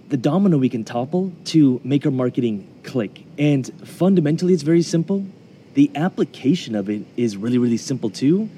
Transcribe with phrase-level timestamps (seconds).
[0.08, 3.22] the domino we can topple to make our marketing click.
[3.36, 5.26] And fundamentally, it's very simple.
[5.74, 8.48] The application of it is really, really simple too.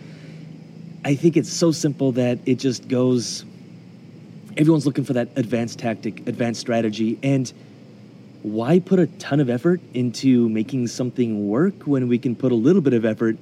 [1.05, 3.45] I think it's so simple that it just goes,
[4.57, 7.19] everyone's looking for that advanced tactic, advanced strategy.
[7.25, 7.53] And
[8.43, 12.55] why put a ton of effort into making something work when we can put a
[12.55, 13.37] little bit of effort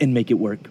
[0.00, 0.68] and make it work?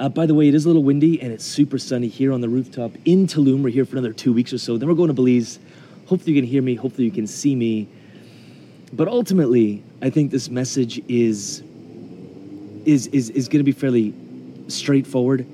[0.00, 2.40] Uh, by the way, it is a little windy and it's super sunny here on
[2.40, 3.62] the rooftop in Tulum.
[3.62, 4.78] We're here for another two weeks or so.
[4.78, 5.58] Then we're going to Belize.
[6.06, 6.74] Hopefully, you can hear me.
[6.74, 7.86] Hopefully, you can see me.
[8.94, 11.62] But ultimately, I think this message is
[12.86, 14.14] is is, is going to be fairly
[14.68, 15.46] straightforward.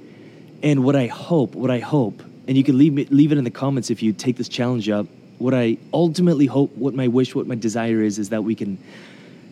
[0.63, 3.43] And what I hope, what I hope, and you can leave it, leave it in
[3.43, 5.09] the comments if you take this challenge up.
[5.39, 8.79] What I ultimately hope, what my wish, what my desire is, is that we can,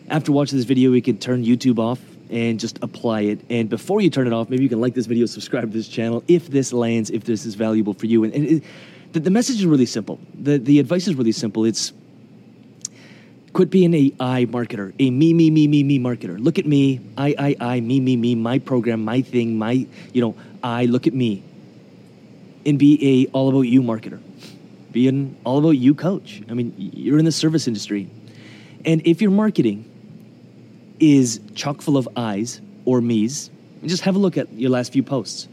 [0.09, 3.39] after watching this video, we can turn YouTube off and just apply it.
[3.49, 5.87] And before you turn it off, maybe you can like this video, subscribe to this
[5.87, 8.23] channel if this lands, if this is valuable for you.
[8.23, 8.63] And, and it,
[9.11, 10.19] the, the message is really simple.
[10.33, 11.65] The, the advice is really simple.
[11.65, 11.93] It's
[13.53, 16.37] quit being a I marketer, a me, me, me, me, me marketer.
[16.37, 20.21] Look at me, I, I, I, me, me, me, my program, my thing, my, you
[20.21, 21.41] know, I, look at me.
[22.65, 24.19] And be a all about you marketer.
[24.91, 26.41] Be an all about you coach.
[26.49, 28.09] I mean, you're in the service industry.
[28.83, 29.89] And if you're marketing,
[30.99, 33.49] is chock full of I's or me's.
[33.85, 35.47] Just have a look at your last few posts.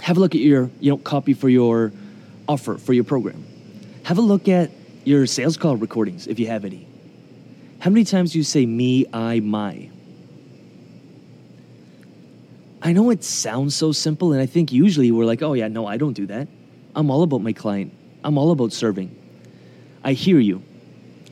[0.00, 1.92] Have a look at your you know copy for your
[2.48, 3.44] offer for your program.
[4.04, 4.70] Have a look at
[5.04, 6.86] your sales call recordings if you have any.
[7.78, 9.90] How many times do you say me, I, my?
[12.80, 15.86] I know it sounds so simple, and I think usually we're like, oh yeah, no,
[15.86, 16.48] I don't do that.
[16.96, 17.92] I'm all about my client.
[18.24, 19.16] I'm all about serving.
[20.04, 20.62] I hear you.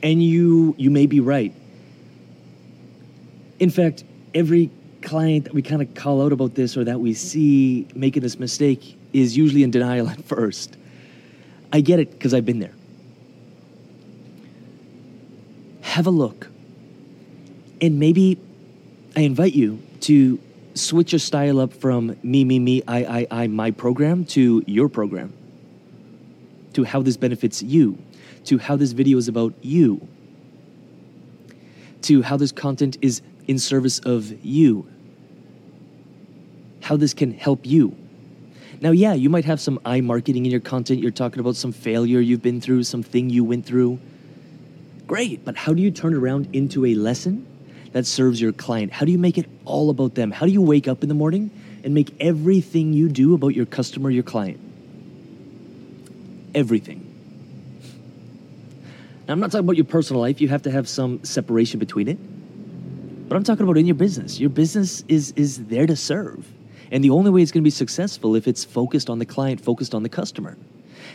[0.01, 1.53] And you you may be right.
[3.61, 4.71] In fact, every
[5.03, 8.39] client that we kind of call out about this or that we see making this
[8.39, 10.75] mistake is usually in denial at first.
[11.71, 12.73] I get it because I've been there.
[15.81, 16.49] Have a look.
[17.81, 18.39] And maybe
[19.15, 20.39] I invite you to
[20.73, 24.89] switch your style up from me, me, me, I, I, I, my program to your
[24.89, 25.33] program,
[26.73, 27.99] to how this benefits you,
[28.45, 30.07] to how this video is about you,
[32.03, 34.87] to how this content is in service of you.
[36.81, 37.95] How this can help you.
[38.79, 41.01] Now, yeah, you might have some I marketing in your content.
[41.01, 43.99] You're talking about some failure you've been through, something you went through.
[45.05, 47.45] Great, but how do you turn around into a lesson
[47.91, 48.93] that serves your client?
[48.93, 50.31] How do you make it all about them?
[50.31, 51.51] How do you wake up in the morning
[51.83, 54.59] and make everything you do about your customer, your client?
[56.55, 57.05] Everything.
[59.27, 60.39] Now, I'm not talking about your personal life.
[60.39, 62.17] You have to have some separation between it.
[63.31, 64.41] But I'm talking about in your business.
[64.41, 66.51] Your business is is there to serve.
[66.91, 69.61] And the only way it's going to be successful if it's focused on the client,
[69.61, 70.57] focused on the customer.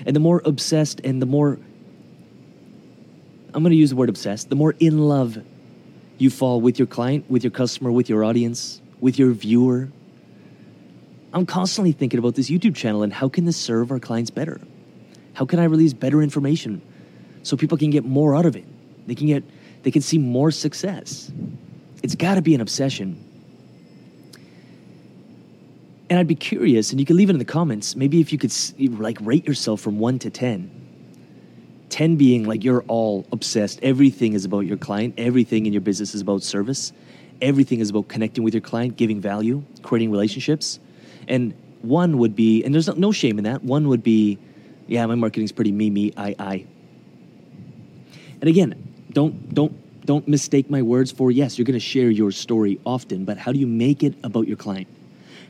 [0.06, 1.58] And the more obsessed and the more
[3.52, 5.36] I'm going to use the word obsessed, the more in love
[6.16, 9.90] you fall with your client, with your customer, with your audience, with your viewer.
[11.34, 14.58] I'm constantly thinking about this YouTube channel and how can this serve our clients better?
[15.34, 16.80] How can I release better information
[17.42, 18.64] so people can get more out of it?
[19.06, 19.44] They can get
[19.82, 21.30] they can see more success.
[22.02, 23.22] It's got to be an obsession.
[26.08, 28.38] And I'd be curious, and you can leave it in the comments, maybe if you
[28.38, 28.52] could
[29.00, 30.70] like rate yourself from 1 to 10.
[31.88, 33.80] 10 being like you're all obsessed.
[33.82, 36.92] Everything is about your client, everything in your business is about service.
[37.42, 40.78] Everything is about connecting with your client, giving value, creating relationships.
[41.28, 44.38] And one would be, and there's no shame in that, one would be,
[44.86, 46.66] yeah, my marketing's pretty me, me, I, I.
[48.40, 48.74] And again,
[49.12, 49.74] don't don't
[50.06, 53.52] don't mistake my words for yes, you're going to share your story often, but how
[53.52, 54.86] do you make it about your client?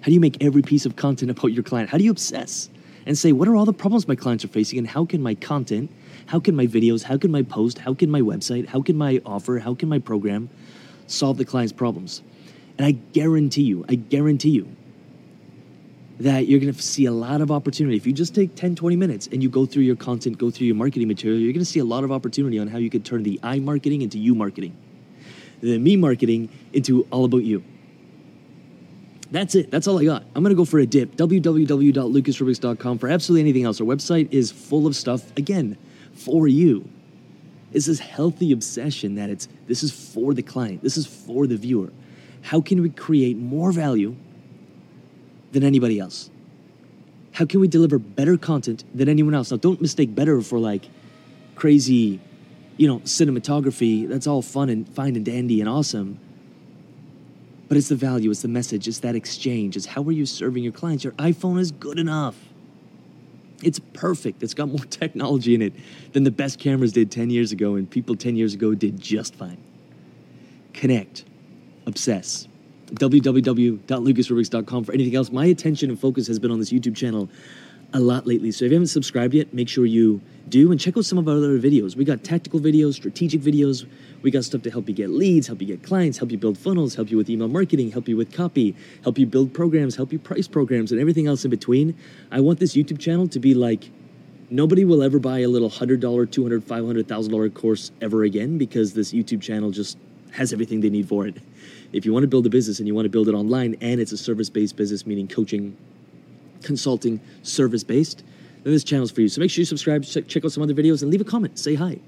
[0.00, 1.90] How do you make every piece of content about your client?
[1.90, 2.70] How do you obsess
[3.04, 5.34] and say, what are all the problems my clients are facing and how can my
[5.34, 5.90] content,
[6.26, 9.20] how can my videos, how can my post, how can my website, how can my
[9.24, 10.48] offer, how can my program
[11.06, 12.22] solve the client's problems?
[12.78, 14.68] And I guarantee you, I guarantee you
[16.18, 17.96] that you're going to see a lot of opportunity.
[17.96, 20.66] If you just take 10, 20 minutes and you go through your content, go through
[20.66, 23.04] your marketing material, you're going to see a lot of opportunity on how you could
[23.04, 24.76] turn the I marketing into you marketing,
[25.60, 27.62] the me marketing into all about you.
[29.30, 29.70] That's it.
[29.70, 30.22] That's all I got.
[30.34, 31.16] I'm going to go for a dip.
[31.16, 33.80] www.lucasrubix.com for absolutely anything else.
[33.80, 35.76] Our website is full of stuff, again,
[36.14, 36.88] for you.
[37.72, 41.56] It's this healthy obsession that it's this is for the client, this is for the
[41.56, 41.92] viewer.
[42.42, 44.14] How can we create more value
[45.52, 46.30] than anybody else?
[47.32, 49.50] How can we deliver better content than anyone else?
[49.50, 50.88] Now, don't mistake better for like
[51.54, 52.20] crazy,
[52.76, 54.08] you know, cinematography.
[54.08, 56.18] That's all fun and fine and dandy and awesome.
[57.68, 60.62] But it's the value, it's the message, it's that exchange, it's how are you serving
[60.62, 61.02] your clients?
[61.02, 62.36] Your iPhone is good enough.
[63.62, 64.42] It's perfect.
[64.42, 65.72] It's got more technology in it
[66.12, 69.34] than the best cameras did 10 years ago, and people 10 years ago did just
[69.34, 69.58] fine.
[70.72, 71.24] Connect,
[71.86, 72.48] obsess.
[72.94, 75.30] www.lucasrubix.com for anything else.
[75.30, 77.28] My attention and focus has been on this YouTube channel
[77.92, 78.50] a lot lately.
[78.50, 81.28] So if you haven't subscribed yet, make sure you do and check out some of
[81.28, 81.96] our other videos.
[81.96, 83.86] We got tactical videos, strategic videos.
[84.22, 86.58] We got stuff to help you get leads, help you get clients, help you build
[86.58, 90.12] funnels, help you with email marketing, help you with copy, help you build programs, help
[90.12, 91.96] you price programs, and everything else in between.
[92.30, 93.90] I want this YouTube channel to be like
[94.50, 99.42] nobody will ever buy a little $100, $200, $500,000 course ever again because this YouTube
[99.42, 99.98] channel just
[100.36, 101.36] has everything they need for it.
[101.92, 104.00] If you want to build a business and you want to build it online and
[104.00, 105.76] it's a service based business, meaning coaching,
[106.62, 108.22] consulting, service based,
[108.62, 109.28] then this channel is for you.
[109.28, 111.58] So make sure you subscribe, check, check out some other videos, and leave a comment.
[111.58, 111.98] Say hi.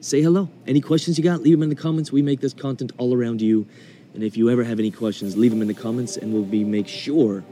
[0.00, 0.50] Say hello.
[0.66, 2.12] Any questions you got, leave them in the comments.
[2.12, 3.66] We make this content all around you.
[4.14, 6.64] And if you ever have any questions, leave them in the comments, and we'll be
[6.64, 7.44] make sure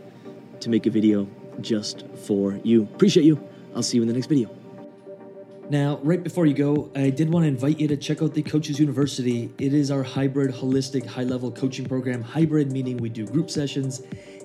[0.61, 1.29] to make a video
[1.61, 2.83] just for you.
[2.83, 3.43] Appreciate you.
[3.75, 4.64] I'll see you in the next video.
[5.71, 8.43] Now, right before you go, I did want to invite you to check out the
[8.43, 9.51] Coaches University.
[9.59, 12.21] It is our hybrid, holistic, high level coaching program.
[12.21, 14.03] Hybrid meaning we do group sessions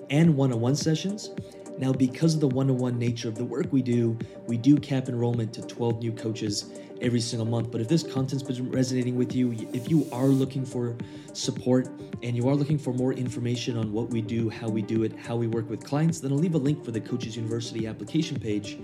[0.08, 1.30] and one on one sessions.
[1.76, 4.78] Now, because of the one on one nature of the work we do, we do
[4.78, 6.72] cap enrollment to 12 new coaches
[7.02, 7.70] every single month.
[7.70, 10.96] But if this content's been resonating with you, if you are looking for
[11.34, 11.88] support
[12.22, 15.14] and you are looking for more information on what we do, how we do it,
[15.18, 18.38] how we work with clients, then I'll leave a link for the Coaches University application
[18.40, 18.78] page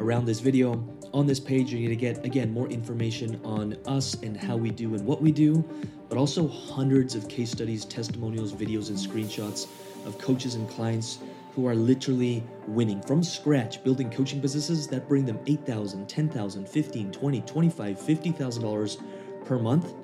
[0.00, 0.82] around this video.
[1.14, 4.94] On this page, you're to get, again, more information on us and how we do
[4.94, 5.64] and what we do,
[6.08, 9.66] but also hundreds of case studies, testimonials, videos, and screenshots
[10.06, 11.18] of coaches and clients
[11.54, 17.12] who are literally winning from scratch, building coaching businesses that bring them $8,000, $10,000, $15,000,
[17.12, 19.94] $20,000, $25,000, $50,000 per month.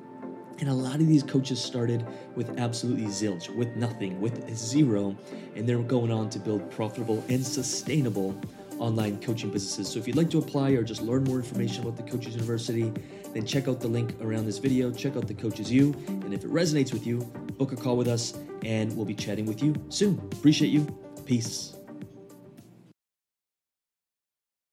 [0.60, 2.06] And a lot of these coaches started
[2.36, 5.16] with absolutely zilch, with nothing, with zero,
[5.54, 8.40] and they're going on to build profitable and sustainable
[8.84, 9.88] online coaching businesses.
[9.88, 12.92] So if you'd like to apply or just learn more information about the Coaches University,
[13.32, 16.44] then check out the link around this video, check out the Coaches U, and if
[16.44, 17.18] it resonates with you,
[17.58, 20.18] book a call with us and we'll be chatting with you soon.
[20.32, 20.86] Appreciate you.
[21.24, 21.76] Peace.